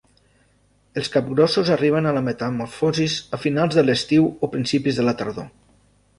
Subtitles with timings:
[1.01, 3.07] Els capgrossos arriben a la metamorfosi
[3.39, 5.49] a finals de l'estiu o principis de la tardor.